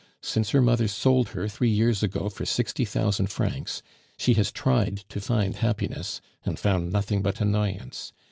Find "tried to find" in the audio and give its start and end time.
4.51-5.55